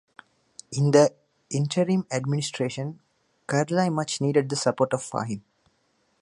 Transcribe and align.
In 0.71 0.89
the 0.89 1.13
interim 1.51 2.07
administration, 2.09 3.01
Karzai 3.47 3.93
much 3.93 4.19
needed 4.19 4.49
the 4.49 4.55
support 4.55 4.93
of 4.95 5.03
Fahim. 5.03 5.41